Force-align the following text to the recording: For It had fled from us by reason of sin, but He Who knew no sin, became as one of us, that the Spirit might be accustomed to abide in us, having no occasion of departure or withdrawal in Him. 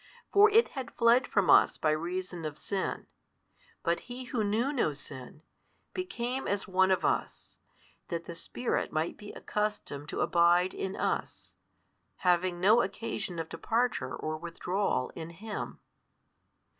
For 0.33 0.49
It 0.49 0.69
had 0.69 0.95
fled 0.95 1.27
from 1.27 1.47
us 1.51 1.77
by 1.77 1.91
reason 1.91 2.43
of 2.43 2.57
sin, 2.57 3.05
but 3.83 3.99
He 4.09 4.23
Who 4.23 4.43
knew 4.43 4.73
no 4.73 4.93
sin, 4.93 5.43
became 5.93 6.47
as 6.47 6.67
one 6.67 6.89
of 6.89 7.05
us, 7.05 7.59
that 8.07 8.25
the 8.25 8.33
Spirit 8.33 8.91
might 8.91 9.15
be 9.15 9.31
accustomed 9.33 10.09
to 10.09 10.21
abide 10.21 10.73
in 10.73 10.95
us, 10.95 11.53
having 12.25 12.59
no 12.59 12.81
occasion 12.81 13.37
of 13.37 13.47
departure 13.47 14.15
or 14.15 14.37
withdrawal 14.37 15.11
in 15.15 15.29
Him. 15.29 15.79